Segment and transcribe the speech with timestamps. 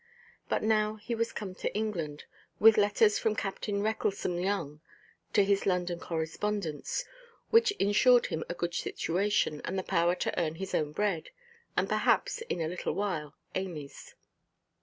[0.49, 2.23] But now he was come to England,
[2.57, 4.81] with letters from Captain Recklesome Young,
[5.33, 7.05] to his London correspondents,
[7.51, 11.29] which ensured him a good situation, and the power to earn his own bread,
[11.77, 14.15] and perhaps in a little while Amyʼs.